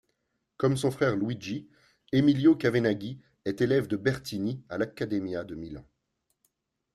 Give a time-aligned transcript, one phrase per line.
[0.57, 1.69] Comme son frère Luigi,
[2.11, 5.85] Emilio Cavenaghi est élève de Bertini à l'Accademia de Milan.